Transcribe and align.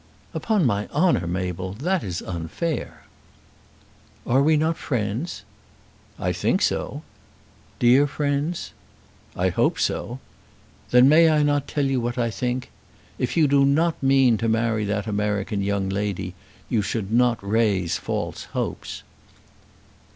"Upon 0.33 0.65
my 0.65 0.87
honour, 0.87 1.27
Mabel, 1.27 1.73
that 1.73 2.03
is 2.03 2.23
unfair." 2.23 3.03
"Are 4.25 4.41
we 4.41 4.57
not 4.57 4.75
friends?" 4.75 5.43
"I 6.17 6.33
think 6.33 6.63
so." 6.63 7.03
"Dear 7.77 8.07
friends?" 8.07 8.71
"I 9.35 9.49
hope 9.49 9.77
so." 9.79 10.17
"Then 10.89 11.07
may 11.07 11.29
I 11.29 11.43
not 11.43 11.67
tell 11.67 11.85
you 11.85 12.01
what 12.01 12.17
I 12.17 12.31
think? 12.31 12.71
If 13.19 13.37
you 13.37 13.47
do 13.47 13.63
not 13.63 14.01
mean 14.01 14.39
to 14.39 14.49
marry 14.49 14.85
that 14.85 15.05
American 15.05 15.61
young 15.61 15.87
lady 15.87 16.33
you 16.67 16.81
should 16.81 17.11
not 17.13 17.37
raise 17.47 17.97
false 17.99 18.45
hopes." 18.57 19.03